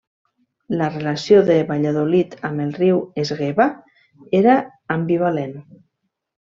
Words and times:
La 0.79 0.87
relació 0.93 1.41
de 1.49 1.57
Valladolid 1.73 2.35
amb 2.51 2.65
el 2.65 2.73
riu 2.81 2.99
Esgueva 3.25 3.69
era 4.43 4.61
ambivalent. 5.01 5.59